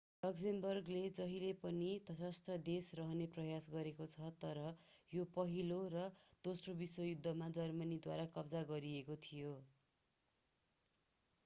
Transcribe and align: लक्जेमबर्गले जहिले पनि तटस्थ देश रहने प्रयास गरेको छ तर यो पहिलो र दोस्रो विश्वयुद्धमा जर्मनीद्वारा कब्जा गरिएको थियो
लक्जेमबर्गले 0.21 1.01
जहिले 1.17 1.49
पनि 1.59 1.89
तटस्थ 2.07 2.55
देश 2.69 2.87
रहने 2.99 3.27
प्रयास 3.35 3.67
गरेको 3.73 4.07
छ 4.13 4.31
तर 4.39 4.63
यो 5.11 5.27
पहिलो 5.37 5.79
र 5.93 6.07
दोस्रो 6.43 6.77
विश्वयुद्धमा 6.81 7.53
जर्मनीद्वारा 7.55 8.27
कब्जा 8.33 8.67
गरिएको 8.69 9.21
थियो 9.23 9.55